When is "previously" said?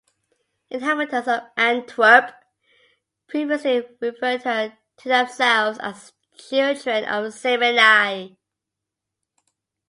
3.27-3.85